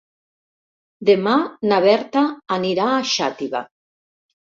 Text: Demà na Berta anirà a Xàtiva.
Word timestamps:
Demà 1.09 1.33
na 1.71 1.77
Berta 1.87 2.23
anirà 2.57 2.87
a 2.95 3.05
Xàtiva. 3.11 3.63